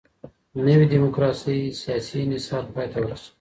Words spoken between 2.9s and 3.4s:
ته ورساوه.